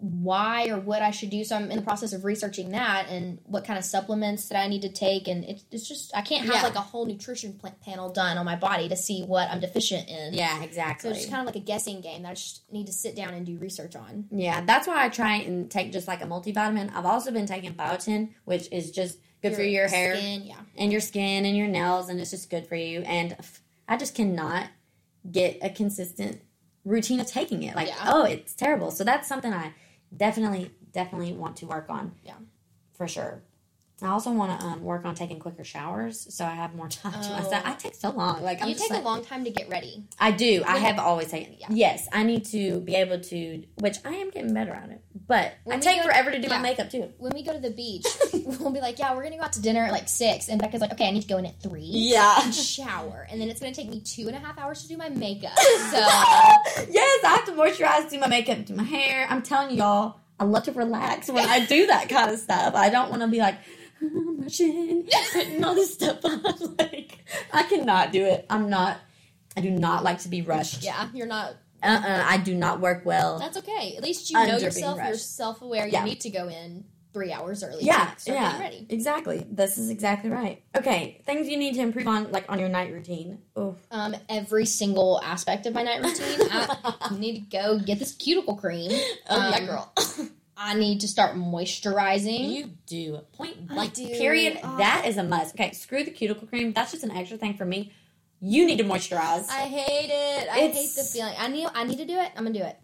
[0.00, 1.44] why or what I should do.
[1.44, 4.66] So I'm in the process of researching that and what kind of supplements that I
[4.66, 5.28] need to take.
[5.28, 6.62] And it's, it's just I can't have Yeah.
[6.62, 10.08] like a whole nutrition pl- panel done on my body to see what I'm deficient
[10.08, 10.32] in.
[10.34, 11.08] yeah, exactly.
[11.08, 13.14] So it's just kind of like a guessing game that I just need to sit
[13.14, 14.26] down and do research on.
[14.30, 16.94] Yeah, that's why I try and take just like a multivitamin.
[16.94, 20.56] I've also been taking biotin, which is just good for your hair skin, yeah.
[20.76, 23.00] and your skin and your nails, and it's just good for you.
[23.02, 23.36] And
[23.88, 24.66] I just cannot
[25.30, 26.40] get a consistent
[26.84, 27.76] routine of taking it.
[27.76, 27.96] Like, Yeah.
[28.06, 28.90] oh, it's terrible.
[28.90, 29.72] So that's something I
[30.16, 32.12] definitely, definitely want to work on.
[32.24, 32.34] Yeah.
[32.92, 33.42] for sure.
[34.02, 37.12] I also want to um, work on taking quicker showers, so I have more time
[37.12, 37.32] to Oh.
[37.42, 37.62] myself.
[37.66, 38.42] I take so long.
[38.42, 40.04] Like I'm you take like, a long time to get ready.
[40.18, 40.62] I do.
[40.66, 41.54] I have always taken.
[41.58, 41.66] Yeah.
[41.70, 45.02] Yes, I need to be able to, which I am getting better at it.
[45.26, 46.56] But When I take forever to do yeah.
[46.56, 47.10] my makeup too.
[47.18, 48.06] when we go to the beach,
[48.60, 50.80] we'll be like, yeah, we're gonna go out to dinner at like six, and Becca's
[50.80, 51.82] like, okay, I need to go in at three.
[51.84, 52.42] Yeah.
[52.42, 54.96] and shower, and then it's gonna take me two and a half hours to do
[54.96, 55.52] my makeup.
[55.90, 59.26] So yes, I have to moisturize, do my makeup, do my hair.
[59.28, 62.74] I'm telling y'all, I love to relax when I do that kind of stuff.
[62.74, 63.56] I don't want to be like
[64.02, 66.42] "I'm rushing, putting all this stuff on.
[66.78, 67.18] like
[67.52, 68.46] I cannot do it.
[68.50, 68.98] I'm not.
[69.56, 70.82] I do not like to be rushed.
[70.82, 71.54] yeah, you're not.
[71.82, 72.00] Uh.
[72.04, 73.38] uh I do not work well.
[73.38, 73.94] That's okay.
[73.96, 74.98] At least you know yourself.
[75.04, 75.86] You're self aware.
[75.86, 76.04] You Yeah.
[76.04, 77.82] need to go in three hours early.
[77.82, 78.86] Yeah, yeah, ready.
[78.88, 79.44] exactly.
[79.50, 80.62] This is exactly right.
[80.76, 83.38] Okay, things you need to improve on, like on your night routine.
[83.56, 86.38] Oh, Um, every single aspect of my night routine.
[86.52, 88.92] I need to go get this cuticle cream.
[89.28, 89.92] Oh, yeah, Um, girl.
[90.62, 92.50] I need to start moisturizing.
[92.50, 93.20] You do.
[93.32, 93.94] Point blank.
[93.94, 94.06] do.
[94.08, 94.58] Period.
[94.62, 94.76] Oh.
[94.76, 95.54] That is a must.
[95.54, 96.72] Okay, screw the cuticle cream.
[96.72, 97.92] That's just an extra thing for me.
[98.42, 99.48] You need to moisturize.
[99.48, 100.48] I hate it.
[100.50, 101.34] I It's- hate the feeling.
[101.38, 101.66] I need.
[101.74, 102.30] I need to do it.
[102.36, 102.76] I'm gonna do it.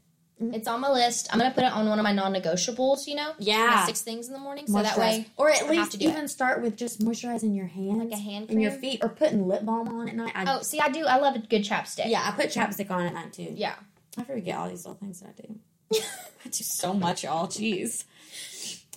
[0.43, 0.55] Mhm.
[0.55, 1.29] It's on my list.
[1.33, 3.07] I'm gonna put it on one of my non-negotiables.
[3.07, 3.87] You know, yeah.
[3.87, 7.01] six things in the morning, so that way or at least even start with just
[7.01, 8.61] moisturizing your hands like a hand and cream.
[8.61, 10.33] your feet, or putting lip balm on at night.
[10.35, 11.07] I, Oh, see, I do.
[11.07, 12.09] I love a good chapstick.
[12.11, 13.53] yeah, I put chapstick on at night too.
[13.55, 13.77] yeah.
[14.19, 15.59] I forget all these little things that I do.
[15.95, 17.47] I do so much, y'all.
[17.49, 18.05] Jeez.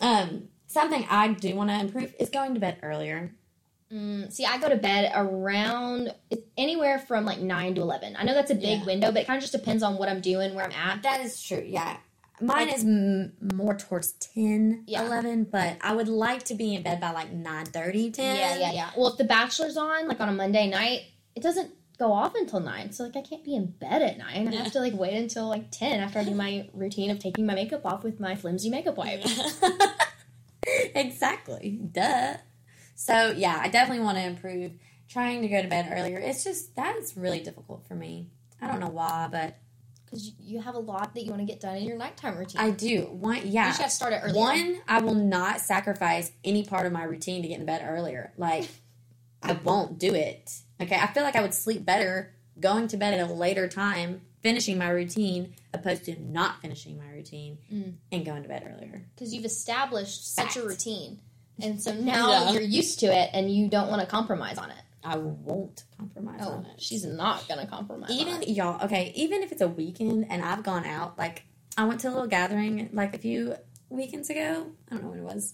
[0.02, 3.32] Um, something I do want to improve is going to bed earlier.
[3.92, 6.14] Mm, see, I go to bed around
[6.58, 8.16] anywhere from like nine to eleven.
[8.18, 8.86] I know that's a big Yeah.
[8.86, 11.02] window, but it kind of just depends on what I'm doing, where I'm at.
[11.04, 11.64] That is true.
[11.66, 11.98] Yeah.
[12.42, 15.06] Mine is m- more towards 10, Yeah.
[15.06, 18.14] 11, but I would like to be in bed by like 9 10.
[18.18, 18.90] Yeah, yeah, yeah.
[18.96, 21.02] Well, if The Bachelor's on, like on a Monday night,
[21.36, 22.92] it doesn't go off until nine.
[22.94, 24.48] So like I can't be in bed at nine.
[24.48, 27.46] I have to like wait until like ten after I do my routine of taking
[27.46, 29.24] my makeup off with my flimsy makeup wipe.
[30.96, 31.80] exactly.
[31.92, 32.38] Duh.
[32.96, 34.74] So, yeah, I definitely want to improve
[35.08, 36.18] trying to go to bed earlier.
[36.20, 38.28] It's just that is really difficult for me.
[38.62, 39.58] I don't know why, but
[40.06, 42.62] Because you have a lot that you want to get done in your nighttime routine.
[42.62, 43.04] I do.
[43.12, 43.44] One, yeah.
[43.44, 43.72] you yeah.
[43.72, 44.40] should have started earlier.
[44.40, 48.34] One, I will not sacrifice any part of my routine to get in bed earlier.
[48.38, 48.68] Like,
[49.44, 50.52] I won't do it.
[50.82, 54.22] Okay, I feel like I would sleep better going to bed at a later time,
[54.42, 57.94] finishing my routine, opposed to not finishing my routine Mm.
[58.12, 59.06] and going to bed earlier.
[59.16, 61.20] because you've established such a routine,
[61.62, 62.52] and so now Yeah.
[62.52, 64.78] you're used to it, and you don't want to compromise on it.
[65.04, 66.82] I won't compromise Oh, on it.
[66.82, 68.10] she's not gonna compromise.
[68.10, 68.50] on even it.
[68.50, 71.44] y'all okay even if it's a weekend and i've gone out like
[71.78, 73.56] i went to a little gathering like a few
[73.90, 75.54] weekends ago i don't know when it was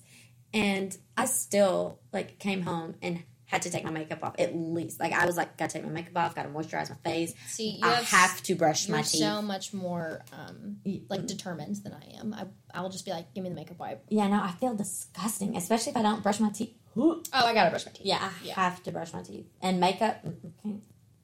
[0.52, 5.00] and i still like came home and had to take my makeup off at least
[5.00, 7.88] like i was like gotta take my makeup off gotta moisturize my face see, you
[7.88, 10.78] i have, have to brush my teeth so much more um,
[11.10, 12.34] like determined than I am.
[12.34, 14.04] I I will just be like, give me the makeup wipe.
[14.10, 17.70] yeah no i feel disgusting especially if i don't brush my teeth Oh, I gotta
[17.70, 18.06] brush my teeth.
[18.06, 18.54] yeah i Yeah.
[18.56, 20.78] have to brush my teeth and makeup mm, okay.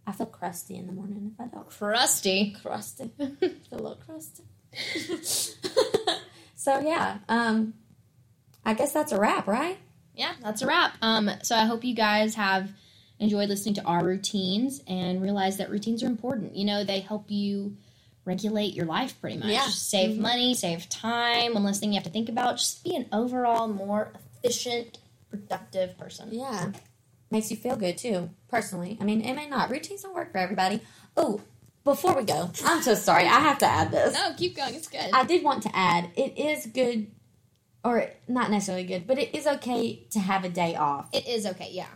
[0.06, 2.56] i feel crusty in the morning if i don't Crusty.
[2.62, 3.10] crusty.
[3.18, 4.44] Feel a little crusty.
[6.56, 7.74] so yeah, um,
[8.66, 9.78] I guess that's a wrap, right?
[10.16, 10.94] Yeah, that's a wrap.
[11.02, 12.72] Um, so I hope you guys have
[13.20, 16.56] enjoyed listening to our routines and realize that routines are important.
[16.56, 17.78] You know, they help you
[18.26, 19.50] regulate your life pretty much.
[19.50, 19.68] Yeah.
[19.68, 20.22] Save Mhm.
[20.22, 22.58] money, save time, one less thing you have to think about.
[22.58, 26.30] Just be an overall more efficient, productive person.
[26.32, 26.72] Yeah,
[27.30, 28.30] makes you feel good too.
[28.48, 29.70] Personally, I mean, it may not.
[29.70, 30.82] Routines don't work for everybody.
[31.16, 31.42] Oh,
[31.84, 33.24] before we go, I'm so sorry.
[33.26, 34.14] I have to add this.
[34.14, 34.76] No, keep going.
[34.76, 35.10] It's good.
[35.14, 36.10] I did want to add.
[36.16, 37.08] It is good,
[37.84, 41.10] or not necessarily good, but it is okay to have a day off.
[41.14, 41.70] it is okay.
[41.72, 41.88] Yeah.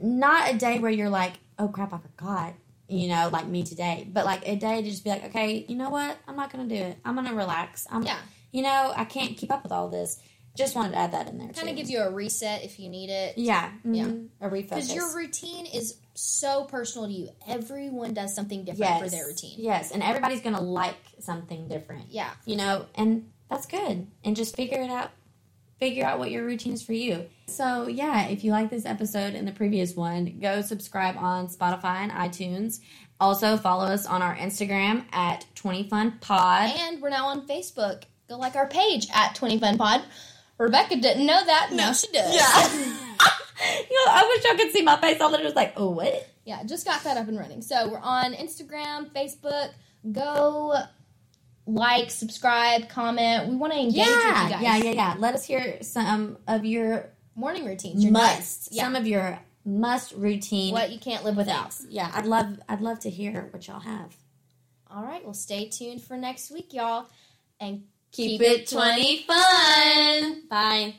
[0.00, 2.54] not a day where you're like, oh crap, I forgot,
[2.88, 5.76] you know, like me today, but like a day to just be like, okay, you
[5.76, 6.98] know what, I'm not gonna do it.
[7.04, 7.86] I'm gonna relax.
[7.90, 8.18] I'm, Yeah.
[8.52, 10.18] you know, I can't keep up with all this.
[10.56, 11.48] Just wanted to add that in there.
[11.48, 13.36] Kind of gives you a reset if you need it.
[13.38, 14.04] yeah, Yeah.
[14.04, 14.68] mhm, a refocus.
[14.70, 17.28] Because your routine is so personal to you.
[17.48, 19.56] Everyone does something different yes, for their routine.
[19.58, 22.30] yes, and everybody's gonna like something different, Yeah.
[22.46, 24.06] you know, and that's good.
[24.24, 25.10] And just figure it out.
[25.84, 27.26] Figure out what your routine is for you.
[27.46, 31.96] So, yeah, if you like this episode and the previous one, go subscribe on Spotify
[31.96, 32.80] and iTunes.
[33.20, 36.78] Also, follow us on our Instagram at 20funpod.
[36.78, 38.04] And we're now on Facebook.
[38.30, 40.00] Go like our page at 20 Fun Pod.
[40.56, 41.68] Rebecca didn't know that.
[41.72, 42.34] Now she does.
[42.34, 42.62] Yeah.
[43.90, 45.20] you know, I wish I could see my face.
[45.20, 46.30] I literally was like, oh, what?
[46.46, 47.60] Yeah, just got that up and running.
[47.60, 49.68] So we're on Instagram, Facebook.
[50.10, 50.78] Go
[51.66, 53.48] like, subscribe, comment.
[53.48, 54.62] We want to engage with you Yeah, guys.
[54.62, 55.14] yeah, yeah, yeah.
[55.18, 58.02] Let us hear some of your Morning routines.
[58.02, 58.68] Your nights.
[58.70, 58.84] Yeah.
[58.84, 60.72] Some of your must routine.
[60.72, 61.72] what you can't live without.
[61.72, 61.90] things.
[61.92, 64.14] Yeah, I'd love, I'd love to hear what y'all have.
[64.88, 67.06] All right, well, stay tuned for next week, y'all.
[67.58, 70.42] And Keep, it 20 fun.
[70.48, 70.94] Bye.